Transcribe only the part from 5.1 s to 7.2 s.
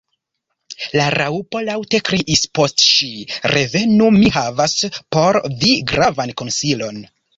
por vi gravan konsilon."